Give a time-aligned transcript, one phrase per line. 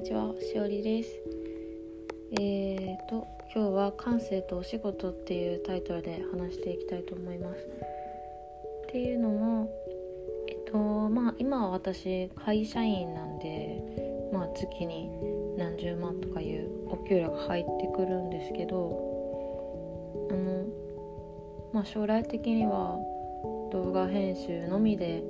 [0.00, 1.10] にちは、しおりです。
[2.40, 7.60] えーと、今日は感性とお仕事っていうタイトルで話していきたいと思います。
[7.60, 9.70] っていうのも、
[10.48, 15.10] えっと、まあ今は私会社員なんで、まあ月に
[15.58, 20.64] 何十万とかいうお給料が入ってくるんですけど、あの、
[21.74, 22.96] まあ将来的には
[23.70, 25.22] 動画編集のみで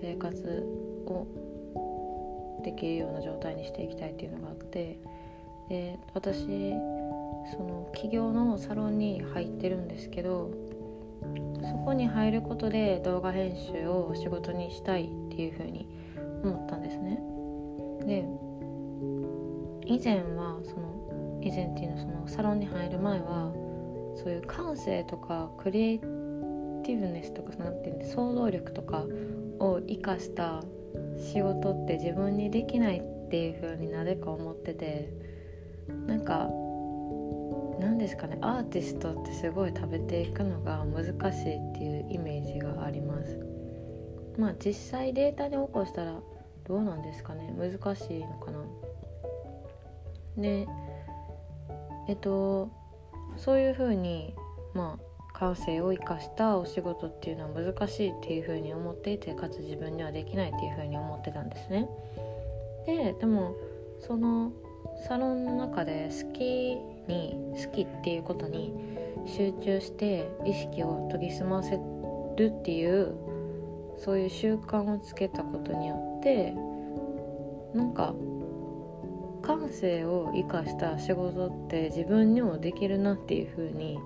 [0.00, 0.64] 生活
[1.06, 1.26] を
[2.62, 4.98] できるような状態にしていきたいっていうのがあって
[5.68, 6.38] で私
[7.50, 10.50] その企業のサロンに入ってるんですけど
[11.62, 15.88] そこに入ることで動画編集を仕事にしたいっていうふうに
[16.42, 17.20] 思ったんですね。
[18.06, 18.24] で
[19.86, 23.52] 以前はその以前っていうのはそのサロンに入る前は
[24.16, 29.04] そういう感性とかクリエイティブネスとか何て言うんで想像力とか
[29.58, 30.62] を生かした
[31.16, 35.12] 仕事って自分にできないっていう風になぜか思ってて
[36.06, 36.48] なんか
[37.80, 43.38] 何ですかねアーティストってすごい食べていくのが難しいっていうイメージがあります。
[44.38, 46.18] まあ実際データに起こしたら
[46.64, 48.60] どうなんですかね難しいのかな。
[50.36, 50.66] で
[52.08, 52.70] えっと
[53.36, 54.34] そういう風に
[54.74, 61.88] まあ感性を生かしたお仕事っていうのは難しいっていうふうに思っていてかつ自分にはできないっていうふうに思ってたんですね。
[62.86, 63.54] ででも
[64.00, 64.52] その
[65.08, 66.76] サロンの中で好き
[67.08, 68.72] に好きっていうことに
[69.26, 71.78] 集中して意識を研ぎ澄ませ
[72.36, 73.14] るっていう
[73.98, 76.54] そういう習慣をつけたことによって
[77.74, 78.14] なんか
[79.42, 83.98] 感性を生かした仕事って自分にもできるなっていうふうに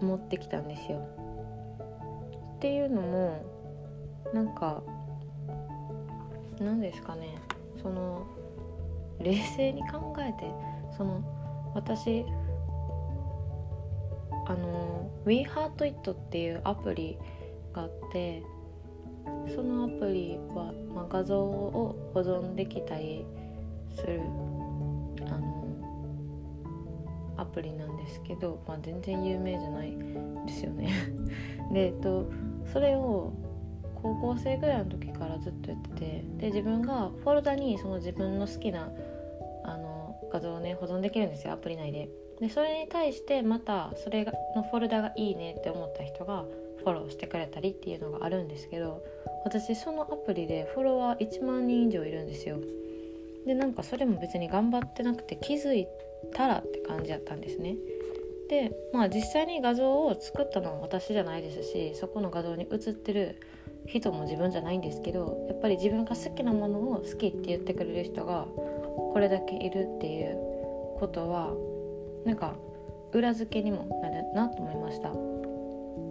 [0.00, 0.98] 持ってきたんですよ。
[2.56, 3.44] っていうのも
[4.32, 4.82] なんか
[6.58, 7.38] 何ですかね
[7.82, 8.26] その
[9.20, 10.50] 冷静に考えて
[10.96, 11.22] その
[11.74, 12.24] 私
[14.46, 17.18] あの WeHeartIt っていうアプリ
[17.72, 18.42] があって
[19.54, 23.26] そのアプリは、まあ、画像を保存できたり
[23.94, 24.20] する
[27.36, 29.96] アプリなんですけど、まあ、全然有名じゃない
[30.46, 30.90] ですよね
[31.72, 32.26] で、えっと、
[32.72, 33.32] それを
[34.02, 38.90] 高校生ぐらいの時からずっとやっててで自分がフォルダにその自分の好きな
[39.64, 42.08] あの画像をね保存できるんですよアプリ内で。
[42.40, 46.44] でそれに対してまたそれのフォルダがいいねって思った人が
[46.78, 49.02] フォローしてくれたりっていうのがあるんですけど
[49.44, 52.58] 私そのアプリでフォロワー1万人以上いるんですよ。
[53.46, 55.86] でなんかそれも別に頑張ってなくて気づい
[56.34, 57.76] たらって感じだったんですね。
[58.48, 63.40] でまあ実際に画像を作ったのは私じゃないですしそこの画像に写ってる
[63.86, 68.46] 人も自分じゃないんですけどやっぱり自分が好きなものを好きって言ってくれる人が
[69.12, 70.36] これだけいるっていう
[70.98, 71.54] ことは
[72.24, 72.54] なんか
[73.12, 75.12] 裏付けにもなるなと思いました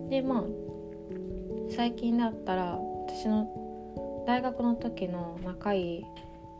[0.09, 0.43] でまあ
[1.75, 3.47] 最近だったら私の
[4.27, 6.05] 大学の時の仲いい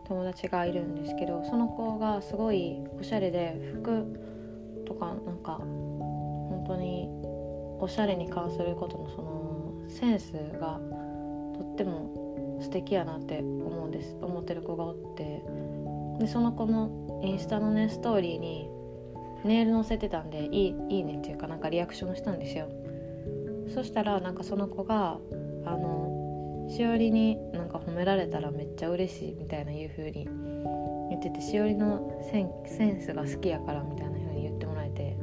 [0.05, 4.05] 友達がいるんですけどその子がすごいおしゃれで服
[4.85, 7.09] とかなんか本当に
[7.79, 10.79] おしゃれに関することのそのセンスが
[11.53, 14.15] とっても素敵やなって思うんです。
[14.21, 15.43] 思ってる子がおって。
[16.19, 18.69] でその子のインスタのねストーリーに
[19.43, 22.69] ネイル載せてたんでいいいいねっていうかなんかリアクションしたんですよ。
[23.73, 25.17] そしたらなんかその子が
[25.65, 26.14] あの
[26.67, 30.25] しおりになんか褒められたらめっちゃ嬉しいみたいないう風に
[31.09, 35.17] 言っててしおりのセンスが好きやからみたいな風に言ってもらえて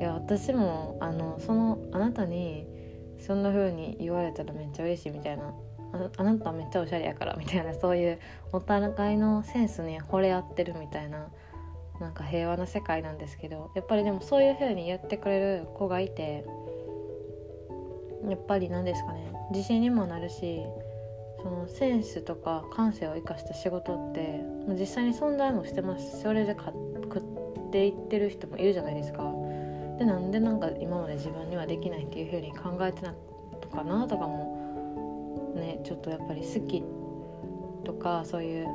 [0.00, 2.66] いや私もあのそのあなたに
[3.18, 5.54] そんな風に言われたらめっちゃ嬉しいみたいな
[6.16, 8.18] あなためっちゃおしゃれやからみたいなそういう
[8.52, 11.28] お互いのセンスに惚れ合ってるみたいな
[12.00, 16.44] なんか平和な世界なんですけどやっぱりでもそういう風に言ってくれる子がいて
[18.28, 20.62] やっぱり何ですかね自信にもなるし
[21.42, 29.22] そのセンスとか感性を生かした仕事って実際に存在もしてますそれで食っていってる人もいるじゃないですか。
[29.98, 33.14] でなんでなんか今まで自分にはできないっていう風に考えてな
[33.60, 36.84] とかなとかもねちょっとやっぱり好き
[37.84, 38.66] とかそういう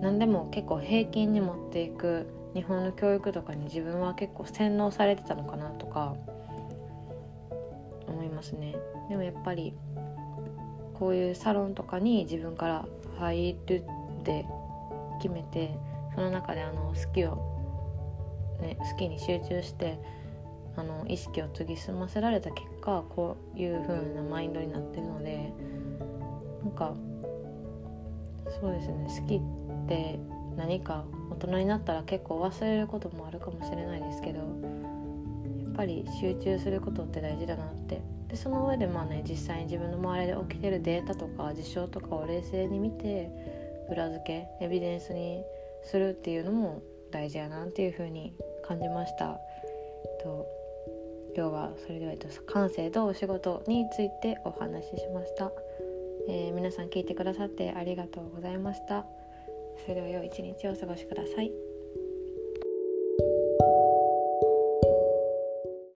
[0.00, 6.16] 何でも結構平均に持っていく日本の教育とかに自分は結構洗脳されてたのかなとか
[8.10, 8.76] 思いますね。
[9.08, 9.74] でもやっぱり
[10.94, 12.86] こういうサロンとかに自分から
[13.18, 13.84] 入る
[14.20, 14.46] って
[15.20, 15.76] 決めて
[16.14, 17.36] その中であの好きを、
[18.60, 19.98] ね、好きに集中して
[20.76, 25.52] あの意識を研ぎ澄ませられた結果こういう風なマインドになってるので
[26.62, 26.94] なんか
[28.60, 30.18] そうですね好きって
[30.56, 34.40] 何か大人になったら結構忘れることもあるかもしれないですけど
[35.80, 38.02] ぱり集中することって大事だなって。
[38.28, 43.28] でその上でまあね実際に自分の周りで起きてるデータとか事象とかを冷静に見て
[43.90, 45.42] 裏付けエビデンスに
[45.82, 49.40] するっていうのも大事やなっていうふうに感じました。
[50.22, 50.46] と
[51.34, 55.50] 今日はそれではえっと感性とお仕事についてお話ししました、
[56.28, 59.06] えー、皆さん聞いてくださってありがとうございました。
[59.82, 61.69] それでは良い一日をお過ごしください。